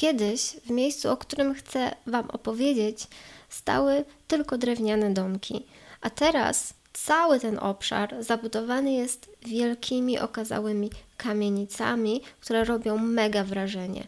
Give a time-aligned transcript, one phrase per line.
[0.00, 3.06] Kiedyś w miejscu, o którym chcę Wam opowiedzieć,
[3.48, 5.66] stały tylko drewniane domki,
[6.00, 14.06] a teraz cały ten obszar zabudowany jest wielkimi, okazałymi kamienicami, które robią mega wrażenie.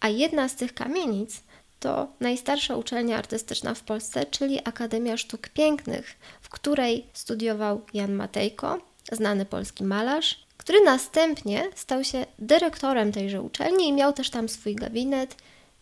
[0.00, 1.42] A jedna z tych kamienic
[1.80, 8.78] to najstarsza uczelnia artystyczna w Polsce, czyli Akademia Sztuk Pięknych, w której studiował Jan Matejko,
[9.12, 14.74] znany polski malarz, który następnie stał się dyrektorem tejże uczelni i miał też tam swój
[14.74, 15.36] gabinet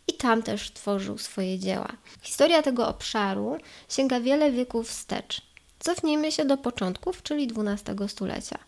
[0.08, 1.88] i tam też tworzył swoje dzieła.
[2.22, 3.56] Historia tego obszaru
[3.88, 5.42] sięga wiele wieków wstecz.
[5.78, 8.58] Cofnijmy się do początków, czyli XII stulecia.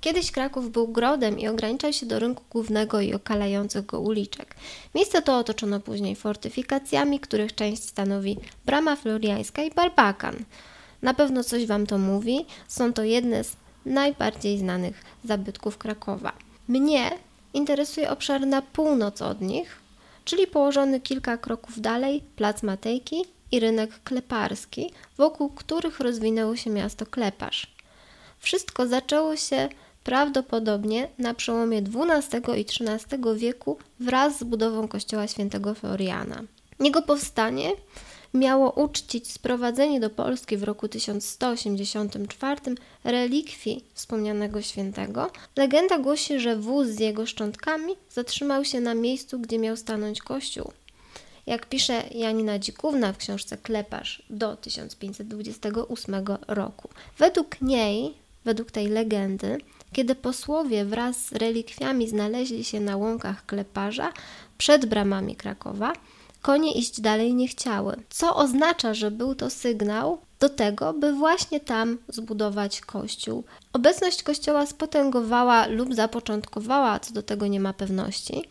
[0.00, 4.56] Kiedyś Kraków był grodem i ograniczał się do rynku głównego i okalających go uliczek.
[4.94, 10.36] Miejsce to otoczono później fortyfikacjami, których część stanowi Brama Floriańska i Barbakan.
[11.02, 12.46] Na pewno coś Wam to mówi.
[12.68, 16.32] Są to jedne z najbardziej znanych zabytków Krakowa.
[16.68, 17.10] Mnie
[17.54, 19.76] interesuje obszar na północ od nich,
[20.24, 27.06] czyli położony kilka kroków dalej, plac Matejki i rynek kleparski, wokół których rozwinęło się miasto
[27.06, 27.66] Kleparz.
[28.38, 29.68] Wszystko zaczęło się
[30.04, 36.42] prawdopodobnie na przełomie XII i XIII wieku wraz z budową kościoła świętego Floriana.
[36.80, 37.70] Jego powstanie
[38.34, 42.60] miało uczcić sprowadzenie do Polski w roku 1184
[43.04, 45.30] relikwii wspomnianego świętego.
[45.56, 50.72] Legenda głosi, że wóz z jego szczątkami zatrzymał się na miejscu, gdzie miał stanąć kościół.
[51.46, 56.14] Jak pisze Janina Dzikówna w książce Kleparz do 1528
[56.48, 56.88] roku.
[57.18, 59.58] Według niej, według tej legendy,
[59.92, 64.12] kiedy posłowie wraz z relikwiami znaleźli się na łąkach Kleparza
[64.58, 65.92] przed bramami Krakowa,
[66.42, 71.60] konie iść dalej nie chciały, co oznacza, że był to sygnał do tego, by właśnie
[71.60, 73.44] tam zbudować kościół.
[73.72, 78.44] Obecność kościoła spotęgowała lub zapoczątkowała, co do tego nie ma pewności,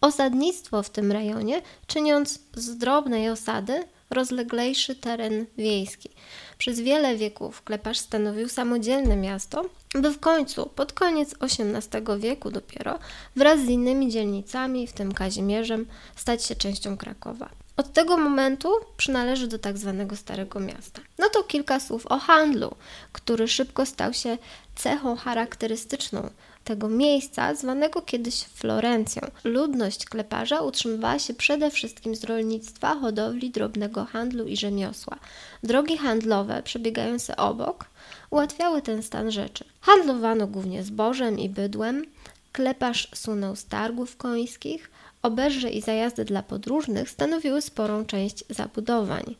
[0.00, 6.10] osadnictwo w tym rejonie, czyniąc z drobnej osady rozleglejszy teren wiejski.
[6.58, 9.64] Przez wiele wieków Kleparz stanowił samodzielne miasto,
[9.94, 12.98] by w końcu, pod koniec XVIII wieku dopiero,
[13.36, 15.86] wraz z innymi dzielnicami, w tym Kazimierzem,
[16.16, 17.50] stać się częścią Krakowa.
[17.76, 21.00] Od tego momentu przynależy do tak zwanego Starego Miasta.
[21.18, 22.74] No to kilka słów o handlu,
[23.12, 24.38] który szybko stał się
[24.74, 26.30] cechą charakterystyczną
[26.66, 29.22] tego miejsca, zwanego kiedyś Florencją.
[29.44, 35.18] Ludność kleparza utrzymywała się przede wszystkim z rolnictwa, hodowli, drobnego handlu i rzemiosła.
[35.62, 37.84] Drogi handlowe przebiegające obok
[38.30, 39.64] ułatwiały ten stan rzeczy.
[39.80, 42.04] Handlowano głównie zbożem i bydłem,
[42.52, 44.90] kleparz sunął z targów końskich,
[45.22, 49.36] oberże i zajazdy dla podróżnych stanowiły sporą część zabudowań.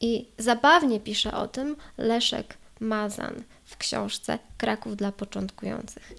[0.00, 6.14] I zabawnie pisze o tym Leszek Mazan w książce Kraków dla początkujących.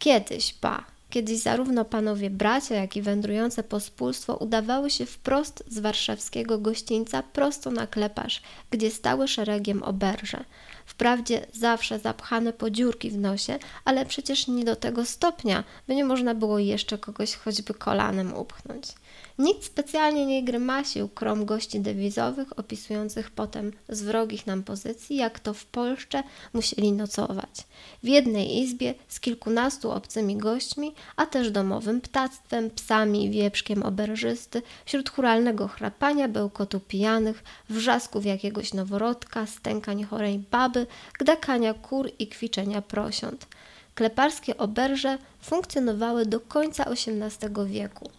[0.00, 6.58] Kiedyś, ba, kiedyś zarówno panowie bracia, jak i wędrujące pospólstwo udawały się wprost z warszawskiego
[6.58, 10.44] gościńca prosto na kleparz, gdzie stały szeregiem oberże.
[10.86, 16.04] Wprawdzie zawsze zapchane po dziurki w nosie, ale przecież nie do tego stopnia, by nie
[16.04, 18.86] można było jeszcze kogoś choćby kolanem upchnąć.
[19.38, 25.54] Nikt specjalnie nie grymasił krom gości dewizowych, opisujących potem z wrogich nam pozycji, jak to
[25.54, 26.22] w Polsce
[26.52, 27.50] musieli nocować.
[28.02, 35.10] W jednej izbie z kilkunastu obcymi gośćmi, a też domowym ptactwem, psami, wieprzkiem oberżysty, wśród
[35.10, 40.86] churalnego chrapania, bełkotu pijanych, wrzasków jakiegoś noworodka, stękań chorej baby,
[41.18, 43.46] gdakania kur i kwiczenia prosiąt.
[43.94, 48.10] Kleparskie oberże funkcjonowały do końca XVIII wieku.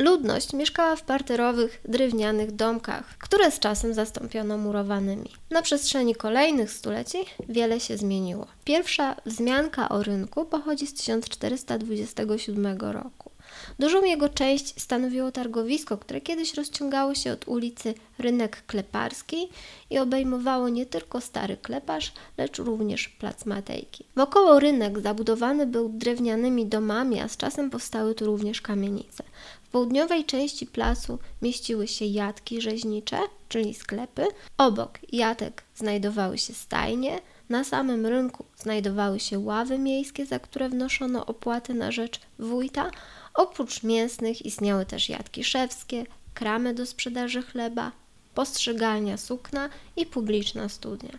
[0.00, 5.30] Ludność mieszkała w parterowych, drewnianych domkach, które z czasem zastąpiono murowanymi.
[5.50, 7.18] Na przestrzeni kolejnych stuleci
[7.48, 8.46] wiele się zmieniło.
[8.64, 13.29] Pierwsza wzmianka o rynku pochodzi z 1427 roku.
[13.78, 19.48] Dużą jego część stanowiło targowisko, które kiedyś rozciągało się od ulicy Rynek Kleparski
[19.90, 24.04] i obejmowało nie tylko stary kleparz, lecz również plac Matejki.
[24.16, 29.24] Wokoło rynek zabudowany był drewnianymi domami, a z czasem powstały tu również kamienice.
[29.62, 33.18] W południowej części placu mieściły się jatki rzeźnicze,
[33.48, 34.26] czyli sklepy.
[34.58, 37.20] Obok jatek znajdowały się stajnie,
[37.50, 42.90] na samym rynku znajdowały się ławy miejskie, za które wnoszono opłaty na rzecz wójta,
[43.34, 47.92] Oprócz mięsnych istniały też jadki szewskie, kramy do sprzedaży chleba,
[48.34, 51.18] postrzygalnia sukna i publiczna studnia.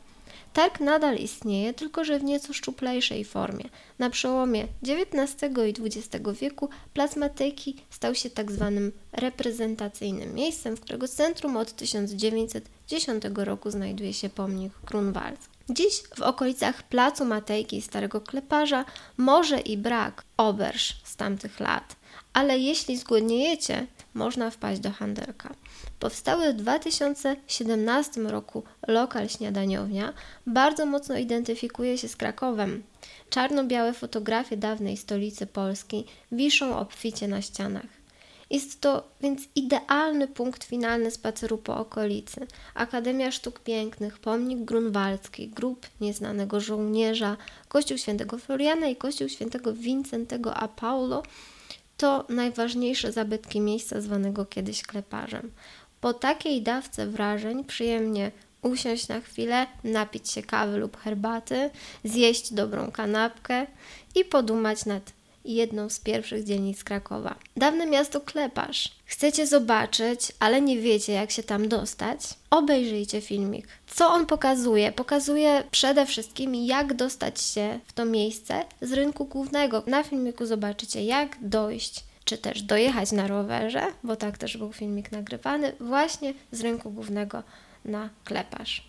[0.53, 3.69] Targ nadal istnieje, tylko że w nieco szczuplejszej formie.
[3.99, 10.81] Na przełomie XIX i XX wieku plac Matejki stał się tak zwanym reprezentacyjnym miejscem, w
[10.81, 11.73] którego centrum od
[12.91, 15.57] 1910 roku znajduje się pomnik Grunwaldzki.
[15.69, 18.85] Dziś w okolicach placu Matejki i Starego Kleparza
[19.17, 21.95] może i brak oberż z tamtych lat,
[22.33, 25.53] ale jeśli zgłodniejecie, można wpaść do handelka.
[25.99, 30.13] Powstały w 2017 roku lokal śniadaniownia
[30.47, 32.83] bardzo mocno identyfikuje się z Krakowem.
[33.29, 38.00] Czarno-białe fotografie dawnej stolicy Polski wiszą obficie na ścianach.
[38.51, 42.48] Jest to więc idealny punkt finalny spaceru po okolicy.
[42.74, 47.38] Akademia Sztuk Pięknych, pomnik grunwaldzki, grób nieznanego żołnierza,
[47.68, 51.24] kościół świętego Floriana i kościół świętego Wincentego a Paulo
[51.98, 55.51] to najważniejsze zabytki miejsca zwanego kiedyś kleparzem.
[56.01, 58.31] Po takiej dawce wrażeń przyjemnie
[58.62, 61.69] usiąść na chwilę, napić się kawy lub herbaty,
[62.04, 63.68] zjeść dobrą kanapkę
[64.15, 67.35] i podumać nad jedną z pierwszych dzielnic Krakowa.
[67.57, 68.91] Dawne miasto Kleparz.
[69.05, 72.19] Chcecie zobaczyć, ale nie wiecie, jak się tam dostać?
[72.49, 73.67] Obejrzyjcie filmik.
[73.88, 74.91] Co on pokazuje?
[74.91, 79.83] Pokazuje przede wszystkim, jak dostać się w to miejsce z rynku głównego.
[79.88, 85.11] Na filmiku zobaczycie, jak dojść czy też dojechać na rowerze, bo tak też był filmik
[85.11, 87.44] nagrywany, właśnie z rynku głównego
[87.85, 88.87] na Kleparz.